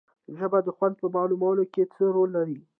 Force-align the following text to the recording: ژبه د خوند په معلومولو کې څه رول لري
ژبه 0.37 0.59
د 0.63 0.67
خوند 0.75 0.95
په 1.01 1.07
معلومولو 1.15 1.63
کې 1.73 1.83
څه 1.93 2.03
رول 2.15 2.29
لري 2.37 2.59